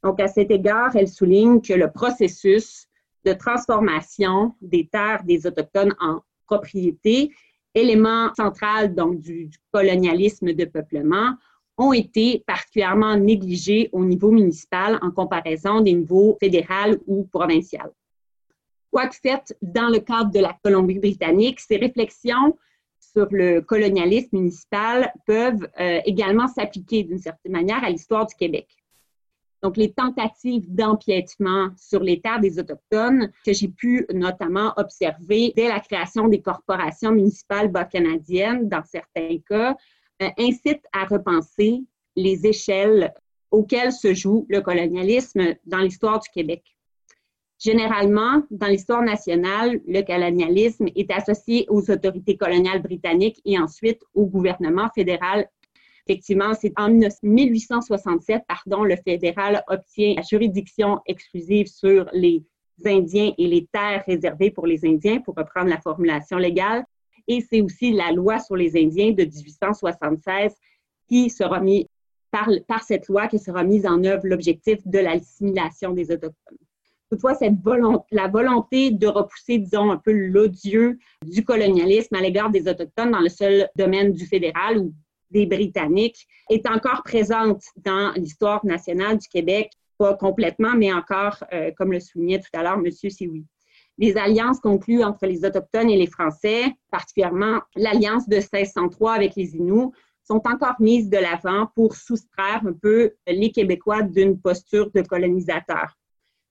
Donc, 0.03 0.19
à 0.19 0.27
cet 0.27 0.51
égard, 0.51 0.95
elle 0.95 1.07
souligne 1.07 1.61
que 1.61 1.73
le 1.73 1.91
processus 1.91 2.87
de 3.25 3.33
transformation 3.33 4.53
des 4.61 4.87
terres 4.87 5.23
des 5.23 5.45
Autochtones 5.45 5.95
en 5.99 6.21
propriété, 6.45 7.31
élément 7.75 8.33
central 8.35 8.95
donc, 8.95 9.19
du, 9.19 9.49
colonialisme 9.71 10.53
de 10.53 10.65
peuplement, 10.65 11.35
ont 11.77 11.93
été 11.93 12.43
particulièrement 12.45 13.15
négligés 13.15 13.89
au 13.93 14.03
niveau 14.03 14.31
municipal 14.31 14.99
en 15.01 15.11
comparaison 15.11 15.79
des 15.81 15.93
niveaux 15.93 16.37
fédéral 16.39 16.97
ou 17.07 17.23
provincial. 17.23 17.89
Quoique 18.91 19.15
faites 19.21 19.55
dans 19.61 19.89
le 19.89 19.99
cadre 19.99 20.31
de 20.31 20.39
la 20.39 20.57
Colombie-Britannique, 20.63 21.59
ces 21.59 21.77
réflexions 21.77 22.57
sur 22.99 23.27
le 23.31 23.61
colonialisme 23.61 24.37
municipal 24.37 25.13
peuvent 25.25 25.67
euh, 25.79 25.99
également 26.05 26.47
s'appliquer 26.47 27.03
d'une 27.03 27.19
certaine 27.19 27.51
manière 27.51 27.83
à 27.83 27.89
l'histoire 27.89 28.25
du 28.25 28.35
Québec. 28.35 28.67
Donc, 29.61 29.75
les 29.75 29.91
tentatives 29.91 30.73
d'empiètement 30.73 31.69
sur 31.77 32.01
les 32.01 32.21
terres 32.21 32.39
des 32.39 32.59
Autochtones 32.59 33.31
que 33.45 33.51
j'ai 33.51 33.67
pu 33.67 34.05
notamment 34.13 34.73
observer 34.77 35.53
dès 35.55 35.67
la 35.67 35.79
création 35.79 36.27
des 36.29 36.41
corporations 36.41 37.11
municipales 37.11 37.69
bas-canadiennes, 37.69 38.69
dans 38.69 38.83
certains 38.83 39.37
cas, 39.47 39.75
euh, 40.21 40.29
incitent 40.37 40.87
à 40.93 41.05
repenser 41.05 41.83
les 42.15 42.45
échelles 42.45 43.13
auxquelles 43.51 43.91
se 43.91 44.13
joue 44.13 44.45
le 44.49 44.61
colonialisme 44.61 45.55
dans 45.65 45.79
l'histoire 45.79 46.19
du 46.19 46.29
Québec. 46.29 46.75
Généralement, 47.59 48.43
dans 48.51 48.67
l'histoire 48.67 49.01
nationale, 49.01 49.81
le 49.85 50.01
colonialisme 50.01 50.87
est 50.95 51.11
associé 51.11 51.65
aux 51.67 51.91
autorités 51.91 52.37
coloniales 52.37 52.81
britanniques 52.81 53.41
et 53.43 53.59
ensuite 53.59 54.01
au 54.13 54.25
gouvernement 54.25 54.89
fédéral 54.95 55.49
Effectivement, 56.09 56.55
c'est 56.59 56.73
en 56.75 56.89
1867, 56.89 58.41
pardon, 58.47 58.83
le 58.83 58.95
fédéral 58.95 59.63
obtient 59.67 60.15
la 60.15 60.23
juridiction 60.23 61.01
exclusive 61.05 61.67
sur 61.67 62.09
les 62.13 62.43
Indiens 62.83 63.31
et 63.37 63.45
les 63.45 63.67
terres 63.71 64.03
réservées 64.07 64.49
pour 64.49 64.65
les 64.65 64.83
Indiens, 64.87 65.19
pour 65.19 65.35
reprendre 65.35 65.69
la 65.69 65.79
formulation 65.79 66.37
légale. 66.37 66.83
Et 67.27 67.41
c'est 67.41 67.61
aussi 67.61 67.91
la 67.91 68.11
loi 68.11 68.39
sur 68.39 68.55
les 68.55 68.75
Indiens 68.75 69.11
de 69.11 69.23
1876 69.23 70.51
qui 71.07 71.29
sera 71.29 71.59
mis, 71.59 71.87
par, 72.31 72.49
par 72.67 72.81
cette 72.81 73.07
loi, 73.07 73.27
qui 73.27 73.37
sera 73.37 73.63
mise 73.63 73.85
en 73.85 74.03
œuvre 74.03 74.25
l'objectif 74.25 74.79
de 74.87 74.97
l'assimilation 74.97 75.91
des 75.91 76.09
Autochtones. 76.09 76.57
Toutefois, 77.11 77.35
cette 77.35 77.61
volonté, 77.61 78.05
la 78.09 78.27
volonté 78.27 78.89
de 78.89 79.05
repousser, 79.05 79.59
disons, 79.59 79.91
un 79.91 79.97
peu 79.97 80.11
l'odieux 80.11 80.97
du 81.23 81.45
colonialisme 81.45 82.15
à 82.15 82.21
l'égard 82.21 82.49
des 82.49 82.67
Autochtones 82.67 83.11
dans 83.11 83.19
le 83.19 83.29
seul 83.29 83.69
domaine 83.75 84.11
du 84.11 84.25
fédéral 84.25 84.79
ou 84.79 84.91
des 85.31 85.45
Britanniques 85.45 86.27
est 86.49 86.67
encore 86.67 87.03
présente 87.03 87.63
dans 87.77 88.11
l'histoire 88.15 88.65
nationale 88.65 89.17
du 89.17 89.27
Québec, 89.27 89.71
pas 89.97 90.15
complètement, 90.15 90.75
mais 90.75 90.91
encore, 90.93 91.43
euh, 91.53 91.71
comme 91.77 91.91
le 91.91 91.99
soulignait 91.99 92.39
tout 92.39 92.49
à 92.53 92.63
l'heure 92.63 92.79
M. 92.83 92.91
Sioui. 92.91 93.45
Les 93.97 94.15
alliances 94.15 94.61
conclues 94.61 95.03
entre 95.03 95.25
les 95.25 95.43
Autochtones 95.43 95.89
et 95.89 95.97
les 95.97 96.07
Français, 96.07 96.73
particulièrement 96.89 97.59
l'alliance 97.75 98.29
de 98.29 98.37
1603 98.37 99.13
avec 99.13 99.35
les 99.35 99.55
Inuits, 99.57 99.91
sont 100.23 100.41
encore 100.45 100.79
mises 100.79 101.09
de 101.09 101.17
l'avant 101.17 101.67
pour 101.75 101.95
soustraire 101.95 102.61
un 102.65 102.73
peu 102.73 103.11
les 103.27 103.51
Québécois 103.51 104.03
d'une 104.03 104.39
posture 104.39 104.89
de 104.91 105.01
colonisateur. 105.01 105.97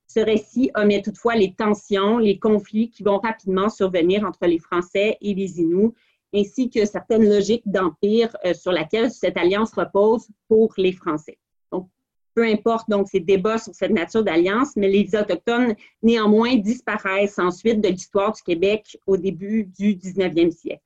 Ce 0.07 0.21
récit 0.21 0.71
omet 0.75 1.01
toutefois 1.01 1.37
les 1.37 1.55
tensions, 1.55 2.19
les 2.19 2.39
conflits 2.39 2.91
qui 2.91 3.03
vont 3.03 3.19
rapidement 3.19 3.69
survenir 3.69 4.25
entre 4.25 4.47
les 4.47 4.59
Français 4.59 5.17
et 5.21 5.35
les 5.35 5.61
Inuits 5.61 5.93
ainsi 6.35 6.71
que 6.71 6.85
certaines 6.85 7.29
logiques 7.29 7.63
d'empire 7.67 8.37
euh, 8.45 8.55
sur 8.55 8.73
laquelle 8.73 9.11
cette 9.11 9.37
alliance 9.37 9.73
repose 9.73 10.29
pour 10.49 10.73
les 10.77 10.93
Français. 10.93 11.39
Donc, 11.73 11.89
peu 12.35 12.45
importe 12.45 12.89
donc 12.89 13.09
ces 13.09 13.21
débats 13.21 13.59
sur 13.59 13.75
cette 13.75 13.91
nature 13.91 14.23
d'alliance, 14.23 14.77
mais 14.77 14.89
les 14.89 15.15
Autochtones 15.15 15.75
néanmoins 16.03 16.57
disparaissent 16.57 17.39
ensuite 17.39 17.81
de 17.81 17.89
l'histoire 17.89 18.33
du 18.33 18.43
Québec 18.43 18.99
au 19.07 19.17
début 19.17 19.65
du 19.65 19.95
19e 19.95 20.51
siècle. 20.51 20.83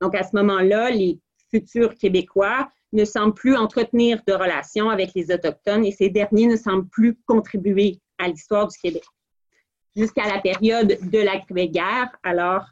Donc, 0.00 0.14
à 0.14 0.22
ce 0.22 0.36
moment-là, 0.36 0.90
les 0.90 1.18
futurs 1.50 1.94
Québécois 1.94 2.68
ne 2.92 3.04
semblent 3.04 3.34
plus 3.34 3.56
entretenir 3.56 4.22
de 4.26 4.32
relations 4.32 4.88
avec 4.88 5.12
les 5.14 5.30
Autochtones 5.32 5.84
et 5.84 5.92
ces 5.92 6.08
derniers 6.08 6.46
ne 6.46 6.56
semblent 6.56 6.88
plus 6.88 7.16
contribuer 7.26 7.98
à 8.18 8.28
l'histoire 8.28 8.68
du 8.68 8.78
Québec. 8.78 9.04
Jusqu'à 9.96 10.26
la 10.26 10.40
période 10.40 10.98
de 11.02 11.18
la 11.18 11.66
guerre 11.66 12.10
alors 12.22 12.64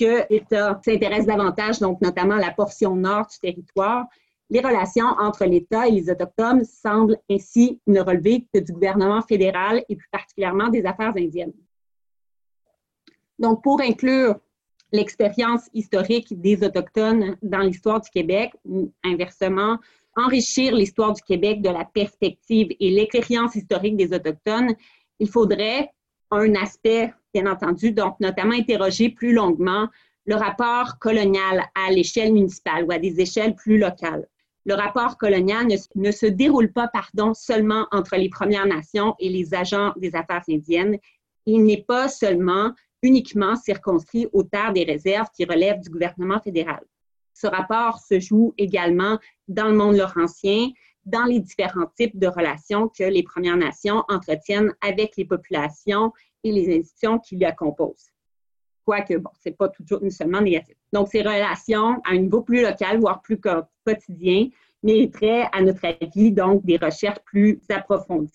que 0.00 0.24
l'État 0.30 0.80
s'intéresse 0.82 1.26
davantage, 1.26 1.78
donc 1.78 2.00
notamment 2.00 2.36
la 2.36 2.50
portion 2.50 2.96
nord 2.96 3.26
du 3.26 3.38
territoire, 3.38 4.06
les 4.48 4.60
relations 4.60 5.06
entre 5.18 5.44
l'État 5.44 5.86
et 5.86 5.92
les 5.92 6.10
Autochtones 6.10 6.64
semblent 6.64 7.18
ainsi 7.30 7.80
ne 7.86 8.00
relever 8.00 8.46
que 8.52 8.60
du 8.60 8.72
gouvernement 8.72 9.22
fédéral 9.22 9.84
et 9.88 9.96
plus 9.96 10.08
particulièrement 10.10 10.68
des 10.68 10.84
affaires 10.86 11.14
indiennes. 11.16 11.52
Donc, 13.38 13.62
pour 13.62 13.80
inclure 13.80 14.36
l'expérience 14.90 15.68
historique 15.72 16.40
des 16.40 16.64
Autochtones 16.64 17.36
dans 17.42 17.60
l'histoire 17.60 18.00
du 18.00 18.10
Québec, 18.10 18.52
ou 18.64 18.92
inversement, 19.04 19.78
enrichir 20.16 20.74
l'histoire 20.74 21.12
du 21.12 21.22
Québec 21.22 21.62
de 21.62 21.68
la 21.70 21.84
perspective 21.84 22.68
et 22.80 22.90
l'expérience 22.90 23.54
historique 23.54 23.96
des 23.96 24.12
Autochtones, 24.12 24.74
il 25.20 25.28
faudrait 25.28 25.92
un 26.30 26.54
aspect 26.54 27.12
bien 27.34 27.46
entendu, 27.46 27.92
donc 27.92 28.18
notamment 28.20 28.54
interroger 28.54 29.10
plus 29.10 29.32
longuement 29.32 29.88
le 30.26 30.34
rapport 30.34 30.98
colonial 30.98 31.64
à 31.74 31.90
l'échelle 31.90 32.32
municipale 32.32 32.84
ou 32.84 32.92
à 32.92 32.98
des 32.98 33.20
échelles 33.20 33.54
plus 33.54 33.78
locales. 33.78 34.26
Le 34.66 34.74
rapport 34.74 35.16
colonial 35.16 35.66
ne, 35.94 36.10
se 36.12 36.26
déroule 36.26 36.72
pas, 36.72 36.88
pardon, 36.88 37.32
seulement 37.34 37.86
entre 37.90 38.16
les 38.16 38.28
Premières 38.28 38.66
Nations 38.66 39.14
et 39.18 39.30
les 39.30 39.54
agents 39.54 39.92
des 39.96 40.14
affaires 40.14 40.44
indiennes. 40.48 40.98
Il 41.46 41.64
n'est 41.64 41.84
pas 41.88 42.08
seulement 42.08 42.72
uniquement 43.02 43.56
circonscrit 43.56 44.28
aux 44.32 44.42
terres 44.42 44.74
des 44.74 44.84
réserves 44.84 45.28
qui 45.34 45.46
relèvent 45.46 45.80
du 45.80 45.88
gouvernement 45.88 46.40
fédéral. 46.40 46.82
Ce 47.32 47.46
rapport 47.46 48.00
se 48.00 48.20
joue 48.20 48.52
également 48.58 49.18
dans 49.48 49.68
le 49.68 49.74
monde 49.74 49.96
laurentien, 49.96 50.68
dans 51.10 51.24
les 51.24 51.40
différents 51.40 51.86
types 51.96 52.18
de 52.18 52.26
relations 52.26 52.88
que 52.88 53.04
les 53.04 53.22
Premières 53.22 53.56
Nations 53.56 54.04
entretiennent 54.08 54.72
avec 54.80 55.16
les 55.16 55.24
populations 55.24 56.12
et 56.44 56.52
les 56.52 56.78
institutions 56.78 57.18
qui 57.18 57.36
la 57.36 57.52
composent. 57.52 58.10
Quoique, 58.84 59.16
bon, 59.18 59.30
c'est 59.40 59.56
pas 59.56 59.68
toujours 59.68 60.00
seulement 60.10 60.40
négatif. 60.40 60.76
Donc, 60.92 61.08
ces 61.08 61.20
relations 61.20 62.00
à 62.04 62.12
un 62.12 62.18
niveau 62.18 62.42
plus 62.42 62.62
local, 62.62 62.98
voire 62.98 63.20
plus 63.20 63.38
quotidien, 63.84 64.48
mériteraient, 64.82 65.48
à 65.52 65.62
notre 65.62 65.84
avis, 65.84 66.32
donc 66.32 66.64
des 66.64 66.76
recherches 66.76 67.20
plus 67.24 67.60
approfondies. 67.68 68.32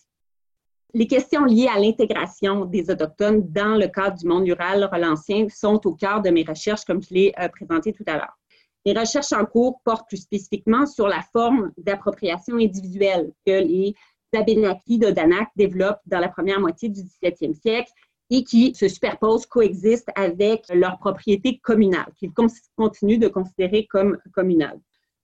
Les 0.94 1.08
questions 1.08 1.44
liées 1.44 1.67
à 1.67 1.77
l'intégration 1.77 2.63
des 2.63 2.89
Autochtones 2.89 3.51
dans 3.51 3.75
le 3.75 3.88
cadre 3.88 4.17
du 4.17 4.27
monde 4.27 4.46
rural 4.46 4.86
relancien 4.86 5.48
sont 5.50 5.86
au 5.86 5.94
cœur 5.94 6.22
de 6.22 6.29
mes 6.29 6.44
recherches, 6.44 6.86
comme 6.86 7.03
je 7.03 7.13
l'ai 7.13 7.34
euh, 7.38 7.50
présenté 7.50 7.91
tout 7.91 8.05
à 8.08 8.13
l'heure. 8.13 8.38
Les 8.86 8.94
recherches 8.94 9.34
en 9.34 9.46
cours 9.46 9.80
portent 9.84 10.08
plus 10.08 10.22
spécifiquement 10.22 10.86
sur 10.86 11.08
la 11.08 11.24
forme 11.34 11.72
d'appropriation 11.77 12.58
individuelle 12.58 13.32
que 13.46 13.51
les 13.51 13.96
Abénaki 14.36 15.00
d'Odanak 15.00 15.50
développent 15.56 16.01
dans 16.06 16.20
la 16.20 16.27
première 16.27 16.60
moitié 16.60 16.89
du 16.89 17.01
17e 17.01 17.54
siècle 17.54 17.92
et 18.30 18.44
qui 18.44 18.75
se 18.75 18.88
superposent, 18.88 19.46
coexistent 19.46 20.12
avec 20.15 20.65
leur 20.74 20.98
propriété 20.98 21.58
communale, 21.60 22.12
qu'ils 22.18 22.34
continuent 22.75 23.20
de 23.20 23.27
considérer 23.27 23.86
comme 23.86 24.18
communale. 24.34 24.80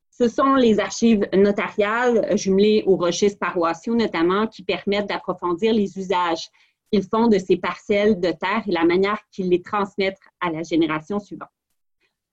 Ce 0.10 0.28
sont 0.28 0.56
les 0.56 0.80
archives 0.80 1.28
notariales 1.34 2.38
jumelées 2.38 2.84
aux 2.86 2.96
registres 2.96 3.40
paroissiaux 3.40 3.96
notamment 3.96 4.48
qui 4.48 4.64
permettent 4.64 5.10
d'approfondir 5.10 5.74
les 5.74 5.98
usages 5.98 6.50
qu'ils 6.92 7.04
font 7.04 7.28
de 7.28 7.38
ces 7.38 7.58
parcelles 7.58 8.20
de 8.20 8.32
terre 8.32 8.64
et 8.68 8.72
la 8.72 8.86
manière 8.86 9.20
qu'ils 9.32 9.50
les 9.50 9.62
transmettent 9.62 10.20
à 10.40 10.52
la 10.52 10.64
génération 10.64 11.20
suivante. 11.20 11.50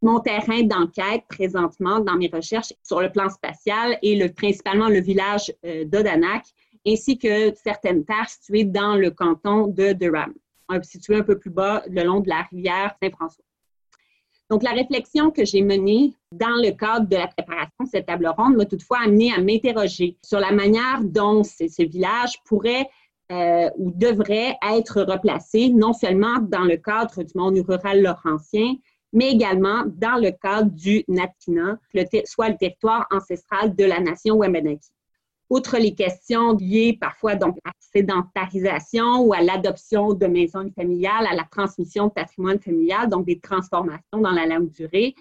Mon 0.00 0.20
terrain 0.20 0.62
d'enquête 0.62 1.24
présentement 1.28 1.98
dans 1.98 2.16
mes 2.16 2.30
recherches 2.32 2.72
sur 2.82 3.00
le 3.00 3.10
plan 3.10 3.28
spatial 3.28 3.98
est 4.02 4.14
le, 4.14 4.32
principalement 4.32 4.88
le 4.88 5.00
village 5.00 5.52
euh, 5.64 5.84
d'Odanak, 5.84 6.44
ainsi 6.86 7.18
que 7.18 7.52
certaines 7.54 8.04
terres 8.04 8.28
situées 8.28 8.64
dans 8.64 8.94
le 8.94 9.10
canton 9.10 9.66
de 9.66 9.92
Durham, 9.92 10.34
situées 10.82 11.16
un 11.16 11.22
peu 11.22 11.38
plus 11.38 11.50
bas 11.50 11.82
le 11.88 12.04
long 12.04 12.20
de 12.20 12.28
la 12.28 12.42
rivière 12.42 12.94
Saint-François. 13.02 13.44
Donc, 14.50 14.62
la 14.62 14.70
réflexion 14.70 15.30
que 15.30 15.44
j'ai 15.44 15.60
menée 15.60 16.14
dans 16.32 16.56
le 16.56 16.70
cadre 16.70 17.06
de 17.06 17.16
la 17.16 17.26
préparation 17.26 17.84
de 17.84 17.88
cette 17.88 18.06
table 18.06 18.28
ronde 18.28 18.56
m'a 18.56 18.64
toutefois 18.64 19.00
amené 19.04 19.32
à 19.32 19.40
m'interroger 19.40 20.16
sur 20.24 20.40
la 20.40 20.52
manière 20.52 21.02
dont 21.02 21.44
ce, 21.44 21.86
village 21.86 22.42
pourrait 22.44 22.88
euh, 23.30 23.68
ou 23.76 23.90
devrait 23.90 24.56
être 24.72 25.02
replacé, 25.02 25.68
non 25.68 25.92
seulement 25.92 26.38
dans 26.40 26.64
le 26.64 26.78
cadre 26.78 27.22
du 27.22 27.32
monde 27.34 27.58
rural 27.58 28.00
laurentien, 28.00 28.74
mais 29.12 29.30
également 29.30 29.84
dans 29.86 30.20
le 30.20 30.30
cadre 30.30 30.70
du 30.70 31.04
Natina, 31.08 31.78
soit 32.24 32.50
le 32.50 32.56
territoire 32.56 33.06
ancestral 33.10 33.74
de 33.74 33.84
la 33.84 34.00
nation 34.00 34.36
Wabanaki. 34.36 34.90
Outre 35.50 35.78
les 35.78 35.94
questions 35.94 36.54
liées 36.56 36.98
parfois 37.00 37.34
donc 37.34 37.56
à 37.64 37.68
la 37.68 37.72
sédentarisation 37.80 39.22
ou 39.22 39.32
à 39.32 39.40
l'adoption 39.40 40.12
de 40.12 40.26
maisons 40.26 40.70
familiales, 40.76 41.26
à 41.26 41.34
la 41.34 41.44
transmission 41.50 42.08
de 42.08 42.12
patrimoine 42.12 42.60
familial, 42.60 43.08
donc 43.08 43.24
des 43.24 43.40
transformations 43.40 44.18
dans 44.20 44.32
la 44.32 44.46
longue 44.46 44.70
durée 44.70 45.14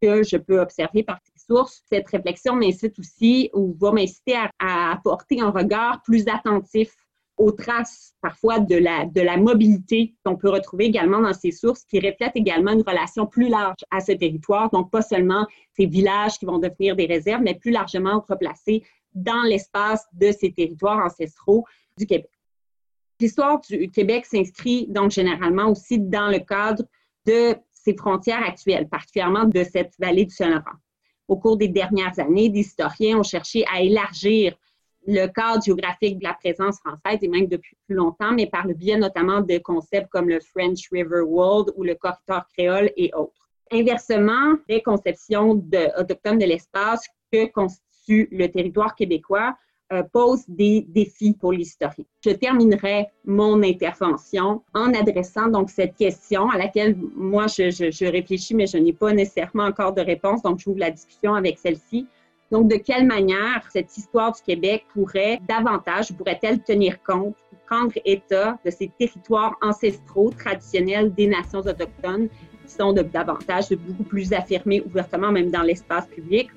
que 0.00 0.22
je 0.22 0.36
peux 0.36 0.60
observer 0.60 1.02
par 1.02 1.18
ces 1.24 1.46
sources, 1.46 1.82
cette 1.90 2.08
réflexion 2.08 2.54
m'incite 2.54 2.98
aussi 2.98 3.50
ou 3.52 3.74
va 3.80 3.90
m'inciter 3.90 4.36
à, 4.58 4.92
apporter 4.92 5.40
un 5.40 5.50
regard 5.50 6.02
plus 6.02 6.28
attentif 6.28 6.94
aux 7.36 7.52
traces 7.52 8.14
parfois 8.20 8.60
de 8.60 8.76
la, 8.76 9.06
de 9.06 9.20
la 9.20 9.36
mobilité 9.36 10.14
qu'on 10.24 10.36
peut 10.36 10.50
retrouver 10.50 10.84
également 10.84 11.20
dans 11.20 11.32
ces 11.32 11.50
sources 11.50 11.84
qui 11.84 11.98
reflètent 11.98 12.36
également 12.36 12.72
une 12.72 12.84
relation 12.86 13.26
plus 13.26 13.48
large 13.48 13.84
à 13.90 14.00
ce 14.00 14.12
territoire, 14.12 14.70
donc 14.70 14.90
pas 14.90 15.02
seulement 15.02 15.46
ces 15.76 15.86
villages 15.86 16.38
qui 16.38 16.46
vont 16.46 16.58
devenir 16.58 16.94
des 16.94 17.06
réserves, 17.06 17.42
mais 17.42 17.54
plus 17.54 17.72
largement 17.72 18.24
replacés 18.28 18.84
dans 19.14 19.42
l'espace 19.42 20.06
de 20.12 20.32
ces 20.32 20.52
territoires 20.52 21.04
ancestraux 21.04 21.64
du 21.98 22.06
Québec. 22.06 22.30
L'histoire 23.20 23.60
du 23.60 23.90
Québec 23.90 24.26
s'inscrit 24.26 24.86
donc 24.88 25.10
généralement 25.10 25.70
aussi 25.70 25.98
dans 25.98 26.28
le 26.28 26.38
cadre 26.38 26.84
de 27.26 27.54
ses 27.72 27.96
frontières 27.96 28.42
actuelles, 28.44 28.88
particulièrement 28.88 29.44
de 29.44 29.62
cette 29.64 29.94
vallée 29.98 30.24
du 30.24 30.34
Saint-Laurent. 30.34 30.78
Au 31.28 31.36
cours 31.36 31.56
des 31.56 31.68
dernières 31.68 32.18
années, 32.18 32.48
des 32.48 32.60
historiens 32.60 33.18
ont 33.18 33.22
cherché 33.22 33.64
à 33.72 33.80
élargir 33.80 34.56
le 35.06 35.26
cadre 35.26 35.62
géographique 35.62 36.18
de 36.18 36.24
la 36.24 36.34
présence 36.34 36.78
française, 36.78 37.18
et 37.22 37.28
même 37.28 37.46
depuis 37.46 37.76
plus 37.86 37.96
longtemps, 37.96 38.32
mais 38.32 38.46
par 38.46 38.66
le 38.66 38.74
biais 38.74 38.96
notamment 38.96 39.40
de 39.40 39.58
concepts 39.58 40.08
comme 40.10 40.28
le 40.28 40.40
French 40.40 40.88
River 40.90 41.20
World 41.20 41.72
ou 41.76 41.84
le 41.84 41.94
corridor 41.94 42.46
créole 42.56 42.90
et 42.96 43.10
autres. 43.14 43.48
Inversement, 43.70 44.56
les 44.68 44.82
conceptions 44.82 45.54
de, 45.54 46.00
autochtones 46.00 46.38
de 46.38 46.44
l'espace 46.44 47.06
que 47.32 47.46
constitue 47.46 48.28
le 48.30 48.48
territoire 48.48 48.94
québécois 48.94 49.56
euh, 49.92 50.02
posent 50.12 50.44
des 50.48 50.86
défis 50.88 51.34
pour 51.34 51.52
l'historien. 51.52 52.04
Je 52.24 52.30
terminerai 52.30 53.08
mon 53.24 53.62
intervention 53.62 54.62
en 54.72 54.94
adressant 54.94 55.48
donc 55.48 55.70
cette 55.70 55.96
question 55.96 56.48
à 56.48 56.56
laquelle 56.56 56.96
moi 57.14 57.46
je, 57.48 57.70
je 57.70 58.06
réfléchis, 58.06 58.54
mais 58.54 58.66
je 58.66 58.78
n'ai 58.78 58.92
pas 58.92 59.12
nécessairement 59.12 59.64
encore 59.64 59.92
de 59.92 60.00
réponse, 60.00 60.42
donc 60.42 60.58
j'ouvre 60.58 60.78
la 60.78 60.90
discussion 60.90 61.34
avec 61.34 61.58
celle-ci. 61.58 62.06
Donc, 62.54 62.70
de 62.70 62.76
quelle 62.76 63.04
manière 63.04 63.68
cette 63.72 63.96
histoire 63.96 64.30
du 64.30 64.40
Québec 64.40 64.84
pourrait 64.94 65.40
davantage, 65.48 66.12
pourrait-elle 66.12 66.62
tenir 66.62 67.02
compte, 67.02 67.34
prendre 67.66 67.90
état 68.04 68.56
de 68.64 68.70
ces 68.70 68.92
territoires 68.96 69.56
ancestraux, 69.60 70.30
traditionnels 70.30 71.12
des 71.12 71.26
nations 71.26 71.58
autochtones 71.58 72.28
qui 72.64 72.72
sont 72.72 72.92
de, 72.92 73.02
davantage, 73.02 73.70
beaucoup 73.70 74.04
plus 74.04 74.32
affirmés 74.32 74.84
ouvertement, 74.86 75.32
même 75.32 75.50
dans 75.50 75.62
l'espace 75.62 76.06
public, 76.06 76.48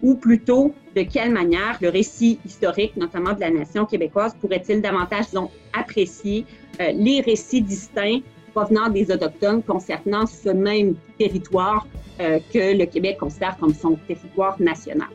ou 0.00 0.14
plutôt 0.14 0.74
de 0.96 1.02
quelle 1.02 1.30
manière 1.30 1.76
le 1.82 1.90
récit 1.90 2.40
historique, 2.46 2.96
notamment 2.96 3.34
de 3.34 3.40
la 3.40 3.50
nation 3.50 3.84
québécoise, 3.84 4.34
pourrait-il 4.40 4.80
davantage, 4.80 5.26
disons, 5.26 5.50
apprécier 5.74 6.46
euh, 6.80 6.90
les 6.92 7.20
récits 7.20 7.60
distincts 7.60 8.20
provenant 8.54 8.88
des 8.88 9.10
Autochtones 9.10 9.62
concernant 9.62 10.24
ce 10.24 10.48
même 10.48 10.94
territoire 11.18 11.86
euh, 12.20 12.38
que 12.50 12.78
le 12.78 12.86
Québec 12.86 13.18
considère 13.18 13.58
comme 13.58 13.74
son 13.74 13.96
territoire 14.08 14.58
national? 14.58 15.08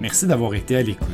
Merci. 0.00 0.26
D'avoir 0.26 0.54
été 0.54 0.76
à 0.76 0.82
l'écoute. 0.82 1.06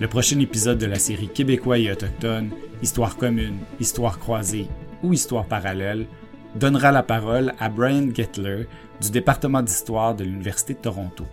Le 0.00 0.08
prochain 0.08 0.38
épisode 0.38 0.78
de 0.78 0.86
la 0.86 0.98
série 0.98 1.28
Québécois 1.28 1.78
et 1.78 1.90
Autochtones, 1.90 2.50
Histoire 2.82 3.16
commune, 3.16 3.58
Histoire 3.80 4.18
croisée 4.18 4.66
ou 5.02 5.12
Histoire 5.12 5.46
parallèle, 5.46 6.06
donnera 6.54 6.92
la 6.92 7.02
parole 7.02 7.54
à 7.58 7.68
Brian 7.68 8.08
Gettler 8.14 8.66
du 9.00 9.10
département 9.10 9.62
d'histoire 9.62 10.14
de 10.14 10.24
l'Université 10.24 10.74
de 10.74 10.78
Toronto. 10.78 11.24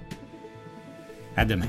À 1.36 1.46
demain. 1.46 1.68